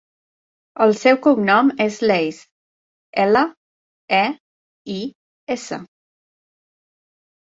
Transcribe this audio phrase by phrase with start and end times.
[0.85, 2.39] El seu cognom és Leis:
[3.25, 3.43] ela,
[4.19, 4.23] e,
[4.95, 4.97] i,
[5.57, 5.79] essa.